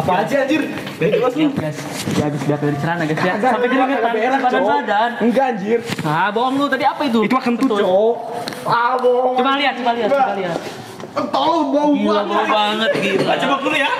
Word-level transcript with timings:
Apa 0.00 0.24
aja 0.24 0.48
anjir? 0.48 0.64
Dari 0.96 1.10
kelas 1.20 1.34
Ya, 1.36 1.48
guys. 1.52 1.78
Ya 2.16 2.24
habis 2.24 2.40
biar 2.48 2.58
dari 2.58 2.76
celana 2.80 3.04
guys 3.04 3.20
ya. 3.20 3.34
Sampai 3.36 3.68
keringetan 3.68 4.40
badan 4.40 4.62
badan. 4.64 5.10
Enggak 5.20 5.44
anjir. 5.52 5.78
Ah, 6.00 6.32
bohong 6.32 6.56
lu 6.56 6.66
tadi 6.72 6.84
apa 6.88 7.02
itu? 7.04 7.20
Itu 7.28 7.36
akan 7.36 7.52
tuh, 7.60 7.68
Cok. 7.76 8.14
Ah, 8.64 8.96
bohong. 8.96 9.36
Coba 9.36 9.60
lihat, 9.60 9.74
coba 9.76 9.90
lihat, 9.92 10.08
coba 10.08 10.34
lihat. 10.40 10.58
Tolong 11.10 11.68
bau 11.74 11.90
Gila, 11.92 12.22
bau 12.22 12.44
banget 12.46 12.90
gila. 13.02 13.34
Coba 13.36 13.56
dulu 13.60 13.76
ya. 13.76 13.90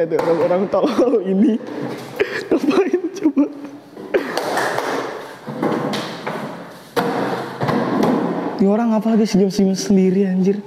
Ada 0.00 0.16
orang-orang 0.16 0.62
tolol 0.72 1.14
ini. 1.28 1.60
Ngapain 2.48 3.02
coba? 3.20 3.44
Ini 8.60 8.68
orang 8.68 8.92
apa 8.92 9.16
lagi 9.16 9.24
senyum-senyum 9.24 9.72
sendiri 9.72 10.28
anjir. 10.28 10.60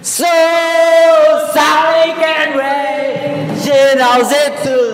So 0.00 0.32
Sally 1.52 2.16
can 2.16 2.56
wait. 2.56 3.52
She 3.60 3.76
knows 4.00 4.32
it 4.32 4.64
too 4.64 4.85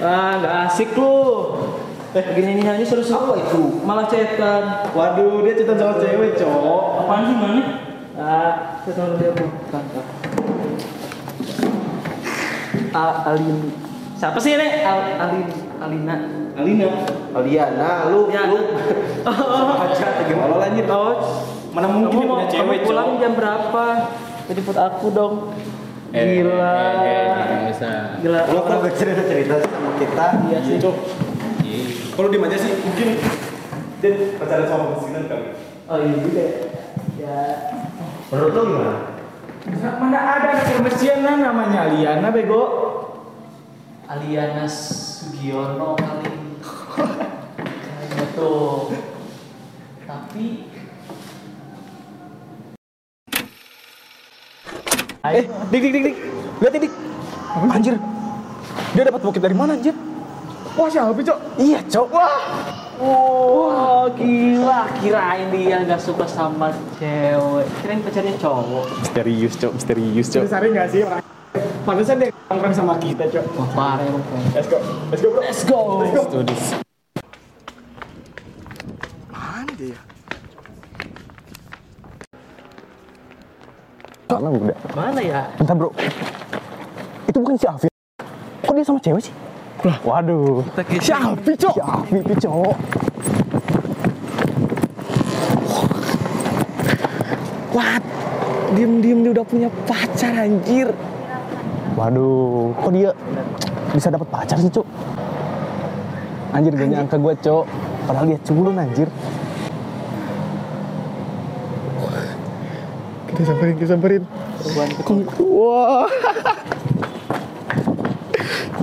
Ah, 0.00 0.40
nggak 0.40 0.54
asik 0.66 0.96
lu. 0.96 1.16
Eh, 2.10 2.24
gini 2.34 2.58
nyanyi 2.58 2.82
seru-seru. 2.82 3.20
Apa 3.22 3.34
itu? 3.38 3.62
Malah 3.84 4.06
cetan. 4.08 4.62
Waduh, 4.90 5.44
dia 5.44 5.54
cerita 5.54 5.76
sama 5.76 5.94
cewek, 5.96 6.34
cok. 6.34 6.82
Apaan 7.04 7.22
sih 7.22 7.36
mana? 7.36 7.62
Ah, 8.18 8.52
cetan 8.82 9.14
dia 9.14 9.30
tuh. 9.30 9.46
Al 12.90 13.10
Alin. 13.28 13.58
Siapa 14.18 14.38
sih 14.42 14.52
ini? 14.52 14.68
Al 14.82 15.00
Alin 15.20 15.46
Alina. 15.80 16.16
Alina. 16.58 16.88
Aliana, 17.30 17.90
lu, 18.10 18.26
Ya. 18.28 18.50
lu. 18.50 18.58
Aja, 19.22 20.08
gimana 20.26 20.54
lanjut? 20.58 20.86
Oh, 20.90 21.14
Mana 21.70 21.86
mungkin 21.86 22.10
kamu 22.10 22.18
dia 22.18 22.26
punya 22.26 22.46
kamu 22.50 22.50
cewek, 22.50 22.78
pulang 22.82 23.08
cok. 23.14 23.18
jam 23.22 23.32
berapa? 23.38 23.84
Jemput 24.50 24.74
aku 24.76 25.06
dong. 25.14 25.34
Eh, 26.10 26.42
Gila. 26.42 26.82
Gila. 28.18 28.40
Lu 28.50 28.60
kalau 28.66 28.90
cerita 28.90 29.22
cerita 29.22 29.54
sama 29.62 29.69
kita, 30.00 30.26
Iya 30.48 30.58
sih. 30.64 30.76
Cok. 30.80 30.96
Kalau 32.16 32.28
di 32.32 32.38
aja 32.40 32.58
sih, 32.58 32.72
mungkin 32.84 33.08
dia 34.00 34.10
pacaran 34.40 34.66
sama 34.68 34.96
pesinan 34.96 35.24
kali. 35.28 35.52
Oh 35.88 35.98
iya 36.00 36.14
juga. 36.20 36.44
Ya. 37.20 37.38
menurut 38.32 38.52
lu 38.56 38.62
gimana? 38.72 38.94
Mana 40.00 40.18
ada 40.40 40.50
anak 40.56 41.36
namanya 41.36 41.92
Liana 41.92 42.28
bego. 42.32 42.62
Aliana 44.08 44.64
Sugiono 44.66 45.94
kali. 46.00 46.32
Kayaknya 47.84 48.26
tuh. 48.34 48.90
Tapi 50.08 50.46
Eh, 55.30 55.44
dik 55.46 55.80
dik 55.84 55.92
dik 55.92 56.02
dik. 56.10 56.16
Lihat 56.58 56.74
dik. 56.80 56.92
Anjir. 57.70 57.94
Dia 58.96 59.02
dapat 59.06 59.20
bukit 59.22 59.40
dari 59.40 59.56
mana 59.56 59.78
anjir? 59.78 59.94
Wah, 60.78 60.86
siapa, 60.86 61.16
Cok? 61.16 61.38
Iya, 61.58 61.78
Cok. 61.86 62.08
Wah. 62.14 62.40
Wah, 63.00 64.04
gila. 64.12 64.92
Kirain 65.00 65.48
dia 65.50 65.82
nggak 65.82 66.00
suka 66.00 66.28
sama 66.28 66.68
cewek. 67.00 67.66
Kirain 67.80 68.00
pacarnya 68.04 68.34
cowok. 68.36 68.86
Misterius, 69.00 69.54
Cok. 69.56 69.72
Misterius, 69.76 70.26
Cok. 70.30 70.42
Besar 70.46 70.62
nggak 70.64 70.88
sih 70.92 71.00
orang? 71.04 71.24
Pantesan 71.82 72.16
dia 72.20 72.28
nongkrong 72.52 72.76
sama 72.76 72.94
kita, 73.00 73.24
Cok. 73.28 73.44
Wah, 73.56 73.68
parah 73.72 74.04
emang. 74.04 74.22
Let's 74.52 74.68
go. 74.68 74.78
Let's 75.10 75.22
go, 75.24 75.28
bro. 75.32 75.40
Let's 75.42 75.62
go. 75.66 75.80
Do 76.30 76.38
this. 76.46 76.64
Mana 79.32 79.72
dia? 79.74 79.98
Mana 84.30 84.48
udah? 84.54 84.78
Mana 84.94 85.20
ya? 85.20 85.40
Bentar, 85.58 85.74
Bro. 85.74 85.90
Itu 87.26 87.42
bukan 87.42 87.58
si 87.58 87.66
Afif. 87.66 87.89
Kok 88.60 88.72
dia 88.76 88.84
sama 88.84 89.00
cewek 89.00 89.22
sih? 89.24 89.34
Lah, 89.80 89.96
waduh. 90.04 90.60
Si 91.00 91.08
Afif, 91.08 91.56
Cok. 91.56 91.74
Si 91.74 91.80
Afif, 91.80 92.20
itu, 92.20 92.34
Cok. 92.44 92.74
What? 97.72 98.02
Diem-diem 98.76 99.24
dia 99.24 99.32
udah 99.32 99.46
punya 99.48 99.68
pacar 99.88 100.36
anjir. 100.36 100.92
Waduh, 101.96 102.76
kok 102.76 102.92
dia 102.92 103.10
bisa 103.96 104.12
dapat 104.12 104.28
pacar 104.28 104.60
sih, 104.60 104.68
Cok? 104.68 104.86
Anjir, 106.52 106.76
gak 106.76 106.88
nyangka 106.92 107.16
gue, 107.16 107.34
Cok. 107.40 107.64
Padahal 108.04 108.26
dia 108.28 108.38
culun, 108.44 108.76
anjir. 108.76 109.08
Kita 113.32 113.40
samperin, 113.48 113.74
kita 113.80 113.88
samperin. 113.96 114.22
Wah. 115.40 116.04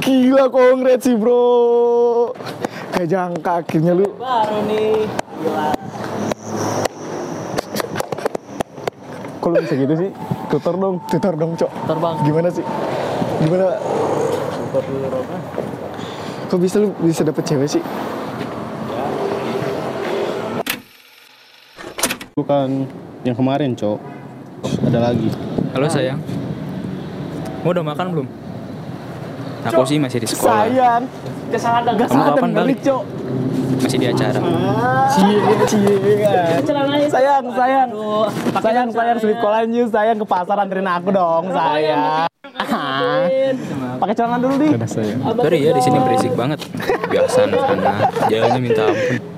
Gila 0.07 0.47
kongres 0.47 1.03
sih 1.03 1.19
bro. 1.19 2.31
Gak 2.95 3.11
jangka 3.11 3.59
akhirnya 3.59 3.91
lu. 3.91 4.07
Baru 4.15 4.63
nih. 4.71 5.03
Gila. 5.43 5.75
Kok 9.43 9.49
lu 9.51 9.57
bisa 9.67 9.75
gitu 9.75 9.93
sih? 9.99 10.09
Tutor 10.47 10.79
dong. 10.79 11.03
Tutor 11.11 11.35
dong 11.35 11.59
cok. 11.59 11.71
Terbang. 11.91 12.15
Gimana 12.23 12.47
sih? 12.47 12.63
Gimana? 13.43 13.75
Kok 16.47 16.59
bisa 16.63 16.79
lu 16.79 16.95
bisa 17.03 17.27
dapet 17.27 17.43
cewek 17.43 17.67
sih? 17.67 17.83
Bukan 22.39 22.87
yang 23.27 23.35
kemarin, 23.35 23.75
Cok. 23.75 23.99
Ada 24.87 25.11
lagi. 25.11 25.27
Halo 25.75 25.91
sayang. 25.91 26.23
Mau 27.65 27.75
udah 27.75 27.83
makan 27.83 28.07
belum? 28.15 28.46
Aku 29.65 29.81
sih 29.87 29.97
masih 29.97 30.21
di 30.21 30.27
sekolah. 30.29 30.69
Sayang. 30.69 31.03
Kesalahan 31.47 31.95
kali 31.95 32.51
balik? 32.53 32.79
cok. 32.83 33.03
Masih 33.77 33.97
di 34.01 34.07
acara. 34.09 34.39
Cie, 35.13 35.37
cie. 35.69 35.93
Celananya 36.65 37.07
Sayang, 37.07 37.45
sayang. 37.53 37.89
Sayang, 38.57 38.87
sayang, 38.91 39.17
sleep 39.21 39.37
call 39.39 39.55
news. 39.69 39.89
Sayang 39.93 40.17
ke 40.19 40.25
pasar 40.27 40.57
anterin 40.59 40.89
aku 40.89 41.09
dong, 41.13 41.53
sayang. 41.53 42.27
Pakai 43.97 44.13
celana 44.13 44.37
dulu 44.37 44.55
di. 44.59 44.69
Sorry 44.85 45.57
ya 45.61 45.71
di 45.73 45.81
sini 45.81 45.97
berisik 46.01 46.33
banget. 46.37 46.59
Biasa 47.09 47.47
anak-anak. 47.47 47.95
Jalannya 48.29 48.59
minta 48.61 48.83
ampun. 48.91 49.36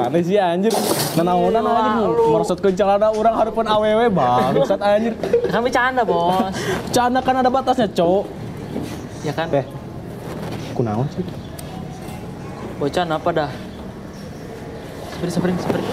Mana 0.00 0.18
sih 0.24 0.40
anjir? 0.40 0.72
Nanaonan 1.12 1.60
anjir 1.60 2.08
merosot 2.32 2.56
ke 2.56 2.72
celana 2.72 3.12
orang 3.12 3.36
harupun 3.36 3.68
awewe 3.68 4.08
bangsat 4.08 4.80
anjir. 4.80 5.12
Kan 5.52 5.60
bercanda, 5.60 6.02
Bos. 6.08 6.56
Canda 6.88 7.20
kan 7.20 7.44
ada 7.44 7.52
batasnya, 7.52 7.84
Cok. 7.92 8.24
ya 9.20 9.32
kan? 9.36 9.52
Eh. 9.52 9.66
Kunaon 10.72 11.04
sih? 11.12 11.24
Bocah 12.80 13.04
apa 13.04 13.28
dah? 13.28 13.50
Seberin, 15.20 15.32
seberin, 15.36 15.56
seberin. 15.60 15.84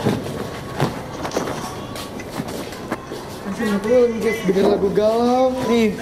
Aku 3.57 3.89
lagi 3.89 4.18
guys 4.24 4.39
dengar 4.48 4.65
lagu 4.77 4.89
galau. 4.95 5.50
Nih, 5.68 5.98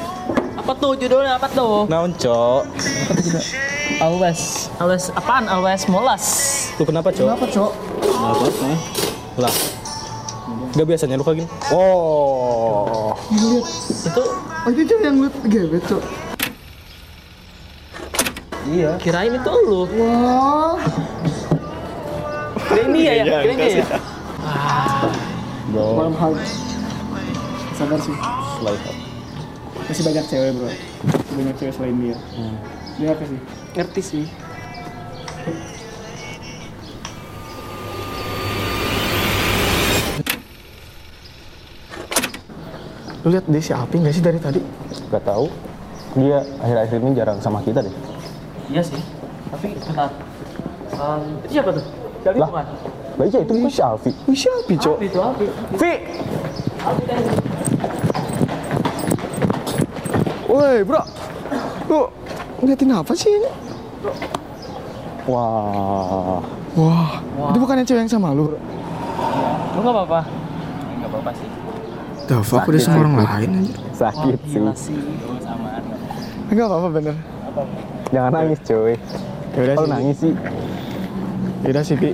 apa 0.54 0.72
tuh 0.78 0.94
judulnya 0.94 1.42
apa 1.42 1.48
tuh? 1.50 1.90
Naon, 1.90 2.13
Cok? 2.13 2.62
Always. 4.04 4.69
Always 4.78 5.08
apaan? 5.16 5.48
Always 5.50 5.88
molas. 5.90 6.25
Lu 6.78 6.84
kenapa, 6.84 7.10
Cok? 7.16 7.25
Kenapa, 7.25 7.48
Cok? 7.50 7.94
Lah. 9.35 9.53
Gak 10.75 10.88
biasanya 10.88 11.15
lu 11.19 11.23
kayak 11.23 11.44
gini. 11.44 11.50
Oh. 11.71 13.15
Itu 13.31 14.23
Oh, 14.65 14.73
itu 14.73 14.81
Cok 14.81 15.00
yang 15.06 15.15
lu 15.21 15.29
gebet, 15.45 15.83
Cok. 15.85 16.03
Iya. 18.65 18.97
kirain 18.97 19.29
itu 19.38 19.51
lu. 19.69 19.85
Wah. 19.94 20.73
Kirain 22.65 22.89
dia 22.97 23.13
ya? 23.21 23.25
Kirain 23.45 23.57
dia 23.62 23.69
ya? 23.77 23.85
Bro, 25.69 25.85
Malam 26.01 26.15
hal. 26.17 26.33
Sabar 27.77 28.00
sih. 28.01 28.15
slide 28.57 28.83
up. 28.89 28.97
Masih 29.85 30.01
banyak 30.01 30.25
cewek, 30.25 30.50
bro. 30.57 30.69
Banyak 31.38 31.56
cewek 31.62 31.73
selain 31.77 31.95
dia. 32.01 32.17
Dia 32.97 33.07
apa 33.13 33.23
sih? 33.29 33.39
Ngerti 33.77 34.01
sih. 34.01 34.25
Lu 43.25 43.33
lihat 43.33 43.50
dia 43.50 43.57
si 43.57 43.74
Api 43.74 44.06
gak 44.06 44.13
sih 44.13 44.22
dari 44.22 44.38
tadi? 44.38 44.62
Gak 45.10 45.25
tahu. 45.25 45.50
Dia 46.13 46.45
akhir-akhir 46.62 46.98
ini 47.01 47.12
jarang 47.18 47.42
sama 47.42 47.57
kita 47.66 47.81
deh. 47.81 47.89
Iya 48.69 48.86
sih. 48.86 49.01
Tapi 49.50 49.74
bentar. 49.81 50.13
Um, 50.94 51.42
itu 51.42 51.57
siapa 51.57 51.74
tuh? 51.74 51.81
Jadi 52.22 52.38
Lah. 52.38 52.50
bukan? 52.54 52.66
Lah 53.18 53.25
iya 53.25 53.39
itu 53.42 53.54
si 53.74 53.81
Alfi. 53.81 54.12
Wih 54.30 54.38
si 54.38 54.45
Alfi, 54.45 54.75
Cok. 54.77 55.01
Alfi 55.01 55.07
itu 55.10 55.19
Alfi. 55.25 55.45
Vi! 55.74 55.94
Woi, 60.45 60.77
bro. 60.86 61.01
Lu 61.89 62.00
ngeliatin 62.62 62.94
apa 62.94 63.12
sih 63.18 63.33
ini? 63.33 63.50
Wah. 65.25 66.45
Wah, 66.77 67.12
itu 67.50 67.57
bukan 67.57 67.81
yang 67.81 67.88
cewek 67.89 68.01
yang 68.06 68.12
sama 68.13 68.38
lu, 68.38 68.54
bro. 68.54 68.60
Lu 69.74 69.80
nggak 69.81 69.95
apa-apa? 69.98 70.44
Sih. 72.25 72.33
The 72.33 72.42
fuck, 72.42 72.66
udah 72.66 72.81
sama 72.81 72.98
orang 73.06 73.16
lain 73.22 73.50
anjir. 73.62 73.77
Sakit 73.94 74.39
sih. 74.50 74.57
Gila 74.57 74.74
sih. 74.74 74.98
Oh, 74.98 75.38
samaan. 75.38 75.83
Enggak 76.50 76.66
apa-apa 76.66 76.89
bener. 76.89 77.16
Jangan 78.10 78.31
nangis, 78.33 78.60
cuy. 78.66 78.94
Yaudah 79.54 79.75
Kalau 79.77 79.86
sih. 79.86 79.94
nangis 79.94 80.18
sih, 80.18 80.33
Yaudah 81.63 81.83
sih, 81.86 81.95
Pi. 81.95 82.12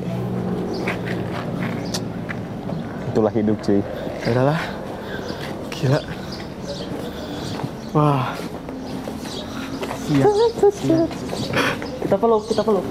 itulah 3.12 3.31
hidup, 3.31 3.58
cuy. 3.63 3.80
Yaudah 4.28 4.44
lah. 4.52 4.60
Gila. 5.72 6.00
Wah, 7.92 8.36
Kita 12.02 12.16
peluk, 12.19 12.44
kita 12.52 12.62
peluk. 12.68 12.86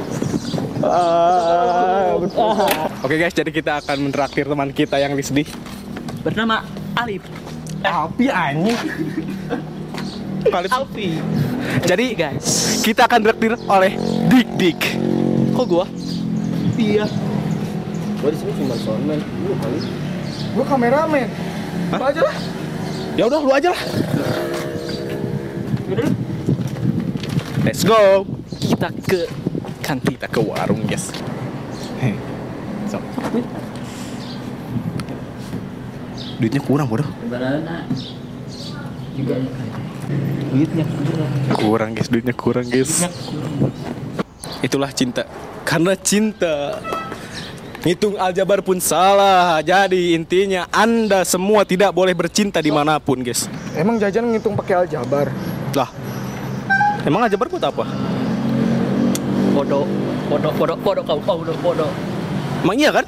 Oke 3.04 3.14
guys, 3.20 3.36
jadi 3.36 3.52
kita 3.52 3.84
akan 3.84 4.08
menraktir 4.08 4.48
teman 4.48 4.72
kita 4.72 4.96
yang 4.96 5.12
sedih. 5.20 5.44
Bernama 6.24 6.64
Alif. 6.98 7.22
Alfi 7.84 8.26
anjing. 8.28 8.80
Alfi. 10.50 11.08
Jadi 11.86 12.06
guys. 12.16 12.80
kita 12.82 13.06
akan 13.06 13.20
direktir 13.22 13.52
oleh 13.68 13.92
Dik 14.26 14.48
Dik. 14.56 14.80
Kok 15.54 15.66
gua? 15.68 15.86
Iya. 16.74 17.06
Gua 18.20 18.30
di 18.32 18.38
sini 18.40 18.52
cuma 18.56 18.74
soundman. 18.80 19.20
Lu 19.46 19.54
kali. 19.60 19.78
gua 20.56 20.64
kameramen. 20.66 21.28
Apa 21.94 22.04
aja 22.10 22.20
lah. 22.26 22.36
Ya 23.14 23.24
udah 23.28 23.40
lu 23.42 23.52
aja 23.52 23.70
lah. 23.70 23.82
Let's 27.60 27.84
go. 27.84 28.24
Kita 28.56 28.88
ke 29.04 29.28
kantin. 29.84 30.16
Kita 30.16 30.28
ke 30.28 30.40
warung 30.40 30.84
guys. 30.88 31.12
Hei. 32.00 32.16
So. 32.88 32.98
Duitnya 36.40 36.64
kurang 36.64 36.88
bodoh. 36.88 37.04
Juga 39.12 39.36
duitnya 40.50 40.84
kurang. 40.88 41.30
Kurang 41.52 41.90
guys, 41.92 42.08
duitnya 42.08 42.34
kurang 42.34 42.66
guys. 42.72 43.04
Itulah 44.64 44.88
cinta. 44.96 45.28
Karena 45.68 45.92
cinta. 46.00 46.80
Ngitung 47.84 48.16
aljabar 48.16 48.64
pun 48.64 48.80
salah. 48.80 49.60
Jadi 49.60 50.16
intinya 50.16 50.64
Anda 50.72 51.28
semua 51.28 51.68
tidak 51.68 51.92
boleh 51.92 52.16
bercinta 52.16 52.64
di 52.64 52.72
mana 52.72 52.96
pun 52.96 53.20
guys. 53.20 53.44
Emang 53.76 54.00
jajan 54.00 54.32
ngitung 54.32 54.56
pakai 54.56 54.88
aljabar. 54.88 55.28
Lah. 55.76 55.92
Emang 57.04 57.24
aljabar 57.24 57.52
buat 57.52 57.64
apa? 57.64 57.84
Bodoh. 59.52 59.84
Bodoh, 60.28 60.52
bodoh, 60.56 60.76
bodoh 60.80 61.04
kau, 61.04 61.18
kau 61.20 61.36
bodoh, 61.44 61.56
bodoh. 61.60 61.90
Emang 62.64 62.76
iya 62.76 62.92
kan? 62.92 63.04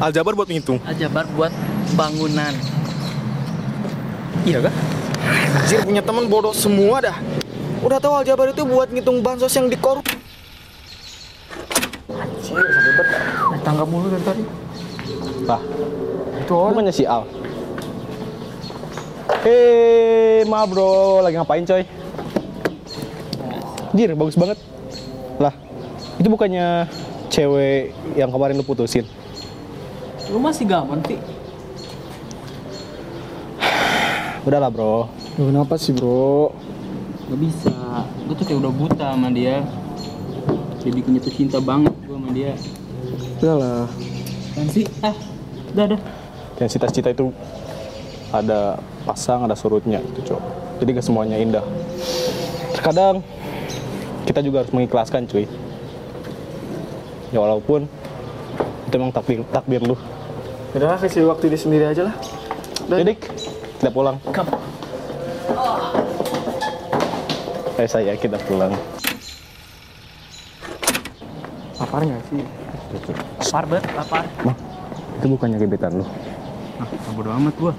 Aljabar 0.00 0.36
buat 0.36 0.48
menghitung. 0.48 0.80
Aljabar 0.84 1.24
buat 1.32 1.52
bangunan. 1.94 2.54
Iya 4.42 4.58
kan? 4.66 4.74
Anjir 5.56 5.80
punya 5.82 6.02
teman 6.02 6.26
bodoh 6.26 6.54
semua 6.54 6.98
dah. 7.02 7.16
Udah 7.82 7.98
tahu 8.02 8.14
aljabar 8.18 8.50
itu 8.50 8.62
buat 8.66 8.90
ngitung 8.90 9.22
bansos 9.22 9.54
yang 9.54 9.70
dikorup. 9.70 10.06
Anjir, 12.10 12.58
sakit 12.58 12.92
banget. 12.94 13.20
Naik 13.50 13.62
tangga 13.62 13.84
mulu 13.86 14.06
dari 14.10 14.24
tadi. 14.26 14.42
Lah, 15.46 15.60
Itu 16.42 16.52
orang. 16.54 16.70
bukannya 16.74 16.94
si 16.94 17.04
Al. 17.06 17.22
Hei, 19.46 20.42
maaf 20.46 20.66
bro, 20.70 21.22
lagi 21.22 21.38
ngapain 21.38 21.62
coy? 21.62 21.82
Jir, 23.94 24.10
bagus 24.18 24.34
banget. 24.34 24.58
Lah, 25.38 25.54
itu 26.18 26.26
bukannya 26.26 26.90
cewek 27.30 27.94
yang 28.18 28.30
kemarin 28.34 28.58
lu 28.58 28.66
putusin? 28.66 29.06
Lu 30.34 30.42
masih 30.42 30.66
gaman, 30.66 30.98
Pi. 31.06 31.14
Udahlah 34.46 34.70
bro, 34.70 35.10
Loh, 35.42 35.50
kenapa 35.50 35.74
sih 35.74 35.90
bro? 35.90 36.54
Gak 37.26 37.40
bisa. 37.42 37.74
Gue 38.30 38.34
tuh 38.38 38.46
kayak 38.46 38.62
udah 38.62 38.72
buta 38.78 39.06
sama 39.10 39.26
dia. 39.34 39.66
Dia 40.86 40.92
bikin 40.94 41.18
jatuh 41.18 41.34
cinta 41.34 41.58
banget 41.58 41.90
gue 42.06 42.14
sama 42.14 42.30
dia. 42.30 42.54
Udah 43.42 43.54
lah. 43.58 43.84
Kan 44.54 44.66
sih? 44.70 44.86
Ah, 45.02 45.18
udah, 45.74 45.84
udah. 45.90 46.00
yang 46.62 46.70
cita-cita 46.70 47.10
itu 47.10 47.34
ada 48.30 48.78
pasang, 49.02 49.50
ada 49.50 49.58
surutnya 49.58 49.98
gitu 50.14 50.30
cok. 50.30 50.42
Jadi 50.78 50.94
gak 50.94 51.06
semuanya 51.10 51.42
indah. 51.42 51.66
Terkadang 52.70 53.26
kita 54.30 54.46
juga 54.46 54.62
harus 54.62 54.70
mengikhlaskan 54.70 55.26
cuy. 55.26 55.50
Ya 57.34 57.42
walaupun 57.42 57.90
itu 58.86 58.94
emang 58.94 59.10
takdir 59.10 59.42
takdir 59.50 59.82
lu. 59.82 59.98
Udah 60.70 60.94
lah, 60.94 60.98
kasih 61.02 61.26
waktu 61.26 61.50
dia 61.50 61.58
sendiri 61.58 61.90
aja 61.90 62.14
lah. 62.14 62.14
Udah. 62.86 63.02
Kita 63.76 63.92
pulang. 63.92 64.16
Come. 64.32 64.48
Eh 67.76 67.84
saya 67.84 68.16
kita 68.16 68.40
pulang. 68.48 68.72
Lapar 71.76 72.00
nggak 72.00 72.24
sih? 72.32 72.40
Lapar, 73.36 73.64
bet, 73.68 73.84
lapar. 73.92 74.24
Mah, 74.48 74.56
itu 75.20 75.26
bukannya 75.28 75.60
gebetan 75.60 76.00
lu. 76.00 76.08
Ah, 76.80 76.88
bodo 77.12 77.28
amat 77.36 77.52
gue. 77.60 77.72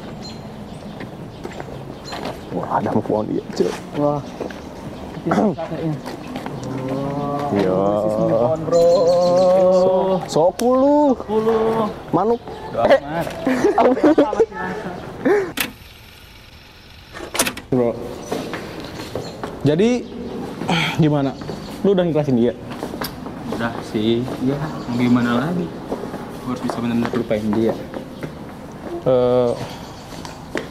Wah, 2.54 2.78
ada 2.78 2.94
pohon 2.94 3.26
dia, 3.26 3.42
cuy. 3.58 3.74
Wah, 3.98 4.22
Iya. 7.58 7.74
Pohon, 7.74 8.60
bro. 8.70 8.86
Puluh. 10.58 11.18
manuk. 12.13 12.42
Bro. 17.67 17.91
Jadi 19.67 20.07
gimana? 21.03 21.36
Lu 21.83 21.91
udah 21.91 22.07
ngikhlasin 22.07 22.39
dia? 22.39 22.53
Udah 23.51 23.75
sih. 23.91 24.24
Ya, 24.47 24.55
mau 24.88 24.95
gimana 24.95 25.36
lagi? 25.36 25.67
Gue 26.47 26.55
harus 26.55 26.63
bisa 26.63 26.77
benar-benar 26.79 27.12
lupain 27.12 27.43
dia. 27.51 27.75
Eh, 29.03 29.51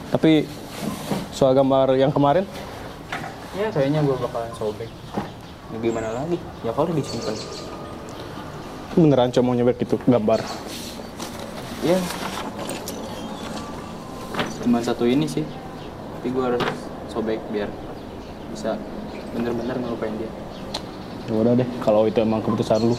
tapi 0.09 0.49
soal 1.33 1.53
gambar 1.53 1.93
yang 1.97 2.09
kemarin, 2.09 2.49
Ya, 3.57 3.73
kayaknya 3.73 4.05
gue 4.05 4.13
bakalan 4.13 4.53
sobek. 4.53 4.85
Ya, 5.73 5.77
gimana 5.81 6.13
lagi? 6.13 6.37
Ya 6.61 6.69
kalau 6.77 6.93
disimpan. 6.93 7.33
beneran 8.97 9.29
cuma 9.33 9.49
mau 9.49 9.57
nyebek 9.57 9.81
itu 9.81 9.97
gambar. 10.05 10.41
Ya. 11.81 11.97
Cuma 14.61 14.81
satu 14.81 15.09
ini 15.09 15.25
sih. 15.25 15.41
Tapi 16.17 16.29
gue 16.33 16.43
harus 16.45 16.61
sobek 17.17 17.41
biar 17.49 17.65
bisa 18.53 18.77
bener-bener 19.33 19.73
ngelupain 19.81 20.13
dia. 20.21 20.29
Ya 21.25 21.33
udah 21.33 21.53
deh, 21.57 21.69
kalau 21.81 22.05
itu 22.05 22.21
emang 22.21 22.45
keputusan 22.45 22.85
lu. 22.85 22.93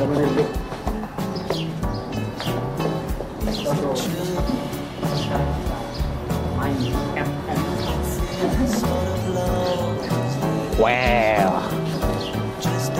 Well, 0.00 0.08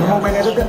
mau 0.04 0.20
main 0.20 0.44
itu 0.44 0.52
gak? 0.52 0.68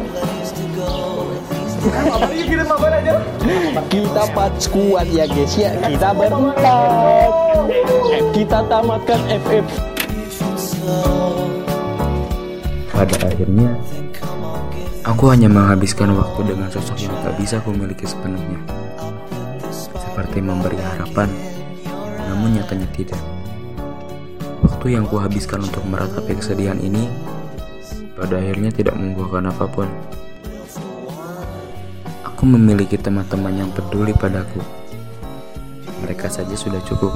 kita 3.91 4.23
pat 4.31 4.53
squad 4.55 5.11
ya 5.11 5.27
guys 5.27 5.51
ya. 5.59 5.75
Kita 5.83 6.15
berempat. 6.15 6.55
Eh, 8.07 8.23
Kita 8.31 8.63
tamatkan 8.71 9.19
FF 9.27 9.67
Pada 12.95 13.15
akhirnya, 13.27 13.75
aku 15.01 15.33
hanya 15.33 15.49
menghabiskan 15.49 16.13
waktu 16.13 16.53
dengan 16.53 16.69
sosok 16.69 16.97
yang 17.01 17.15
tak 17.25 17.33
bisa 17.41 17.57
aku 17.57 17.73
miliki 17.73 18.05
sepenuhnya. 18.05 18.59
Seperti 19.73 20.43
memberi 20.43 20.77
harapan, 20.77 21.29
namun 22.29 22.59
nyatanya 22.59 22.85
tidak. 22.93 23.17
Waktu 24.61 24.93
yang 24.93 25.09
kuhabiskan 25.09 25.65
untuk 25.65 25.81
meratapi 25.89 26.37
kesedihan 26.37 26.77
ini, 26.77 27.09
pada 28.13 28.37
akhirnya 28.37 28.69
tidak 28.69 28.93
membuahkan 28.93 29.49
apa 29.49 29.65
pun. 29.65 29.87
Aku 32.29 32.43
memiliki 32.45 32.97
teman-teman 32.97 33.53
yang 33.65 33.69
peduli 33.73 34.13
padaku. 34.13 34.61
Mereka 36.05 36.29
saja 36.29 36.53
sudah 36.53 36.81
cukup, 36.85 37.13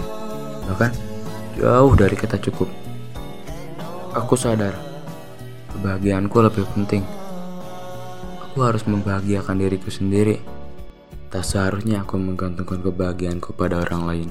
bahkan 0.70 0.94
jauh 1.58 1.94
dari 1.94 2.18
kata 2.18 2.38
cukup. 2.42 2.70
Aku 4.14 4.34
sadar, 4.38 4.74
kebahagiaanku 5.74 6.38
lebih 6.42 6.66
penting. 6.74 7.15
Aku 8.56 8.64
harus 8.64 8.88
membahagiakan 8.88 9.60
diriku 9.60 9.92
sendiri. 9.92 10.40
Tak 11.28 11.44
seharusnya 11.44 12.08
aku 12.08 12.16
menggantungkan 12.16 12.80
kebahagiaanku 12.80 13.52
pada 13.52 13.84
orang 13.84 14.04
lain. 14.08 14.30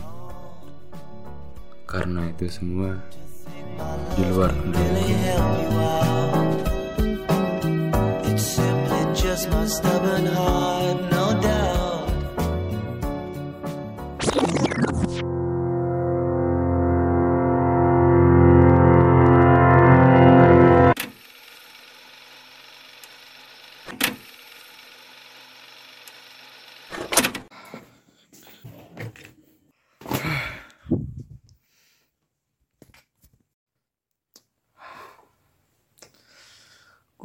Karena 1.84 2.32
itu 2.32 2.48
semua 2.48 3.04
di 4.16 4.24
luar 4.24 4.48
kendaliku. 4.56 5.44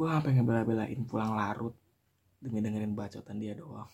Gue 0.00 0.08
sampai 0.08 0.32
ngebela-belain 0.32 1.04
pulang 1.04 1.36
larut 1.36 1.76
demi 2.40 2.64
dengerin 2.64 2.96
bacotan 2.96 3.36
dia 3.36 3.52
doang. 3.52 3.84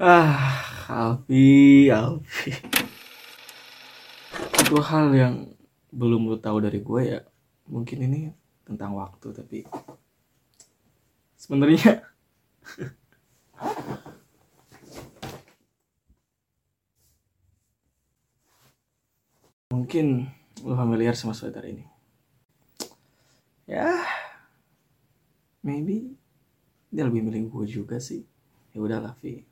Ah, 0.00 0.64
Alfi, 0.88 1.92
Alfi. 1.92 2.56
Itu 4.64 4.80
hal 4.80 5.12
yang 5.12 5.44
belum 5.92 6.24
lu 6.24 6.40
tahu 6.40 6.64
dari 6.64 6.80
gue 6.80 7.02
ya. 7.04 7.20
Mungkin 7.68 8.00
ini 8.00 8.32
tentang 8.64 8.96
waktu 8.96 9.28
tapi 9.36 9.68
sebenarnya 11.36 12.00
mungkin 19.90 20.30
lu 20.62 20.78
familiar 20.78 21.18
sama 21.18 21.34
sweater 21.34 21.66
ini. 21.66 21.82
Ya, 23.66 23.90
maybe 25.66 26.14
dia 26.94 27.02
lebih 27.02 27.26
milih 27.26 27.50
gue 27.50 27.66
juga 27.66 27.98
sih. 27.98 28.22
Ya 28.70 28.78
udahlah, 28.78 29.18
Vi. 29.18 29.42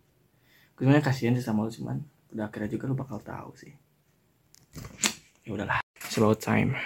Gue 0.79 0.87
sebenarnya 0.87 1.03
kasihan 1.03 1.35
sih 1.35 1.43
sama 1.43 1.67
lu 1.67 1.75
cuman 1.75 2.07
pada 2.31 2.47
akhirnya 2.47 2.71
juga 2.71 2.87
lu 2.87 2.95
bakal 2.95 3.19
tahu 3.19 3.51
sih. 3.59 3.75
Ya 5.43 5.59
udahlah, 5.59 5.83
it's 6.07 6.15
time. 6.39 6.79